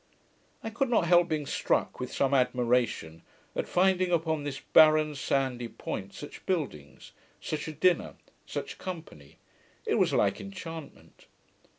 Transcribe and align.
I 0.63 0.71
could 0.71 0.89
not 0.89 1.05
help 1.05 1.29
being 1.29 1.45
struck 1.45 1.99
with 1.99 2.11
some 2.11 2.33
admiration, 2.33 3.21
at 3.55 3.67
finding 3.67 4.09
upon 4.11 4.43
this 4.43 4.59
barren 4.59 5.13
sandy 5.13 5.67
point, 5.67 6.15
such 6.15 6.43
buildings, 6.47 7.11
such 7.39 7.67
a 7.67 7.71
dinner, 7.71 8.15
such 8.47 8.79
company: 8.79 9.37
it 9.85 9.99
was 9.99 10.11
like 10.11 10.41
enchantment. 10.41 11.27